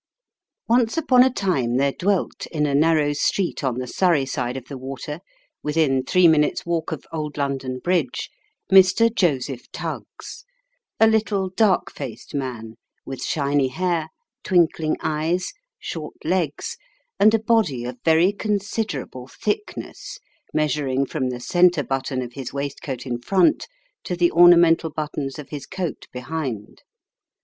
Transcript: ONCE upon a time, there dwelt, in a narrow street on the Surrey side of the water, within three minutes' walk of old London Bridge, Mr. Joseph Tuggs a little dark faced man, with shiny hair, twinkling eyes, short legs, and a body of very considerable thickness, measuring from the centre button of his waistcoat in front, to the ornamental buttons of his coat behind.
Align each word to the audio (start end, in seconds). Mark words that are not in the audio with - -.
ONCE 0.67 0.97
upon 0.97 1.21
a 1.21 1.29
time, 1.29 1.77
there 1.77 1.91
dwelt, 1.91 2.47
in 2.47 2.65
a 2.65 2.73
narrow 2.73 3.13
street 3.13 3.63
on 3.63 3.77
the 3.77 3.85
Surrey 3.85 4.25
side 4.25 4.57
of 4.57 4.65
the 4.65 4.75
water, 4.79 5.19
within 5.61 6.01
three 6.03 6.27
minutes' 6.27 6.65
walk 6.65 6.91
of 6.91 7.05
old 7.13 7.37
London 7.37 7.77
Bridge, 7.77 8.31
Mr. 8.71 9.13
Joseph 9.13 9.69
Tuggs 9.71 10.43
a 10.99 11.05
little 11.05 11.49
dark 11.49 11.91
faced 11.91 12.33
man, 12.33 12.77
with 13.05 13.21
shiny 13.23 13.67
hair, 13.67 14.07
twinkling 14.43 14.97
eyes, 15.01 15.51
short 15.77 16.15
legs, 16.25 16.77
and 17.19 17.35
a 17.35 17.39
body 17.39 17.83
of 17.85 17.99
very 18.03 18.33
considerable 18.33 19.27
thickness, 19.27 20.17
measuring 20.51 21.05
from 21.05 21.29
the 21.29 21.39
centre 21.39 21.83
button 21.83 22.23
of 22.23 22.33
his 22.33 22.51
waistcoat 22.51 23.05
in 23.05 23.21
front, 23.21 23.67
to 24.03 24.15
the 24.15 24.31
ornamental 24.31 24.89
buttons 24.89 25.37
of 25.37 25.49
his 25.49 25.67
coat 25.67 26.07
behind. 26.11 26.81